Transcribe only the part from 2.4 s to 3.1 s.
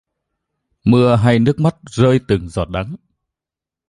giọt đắng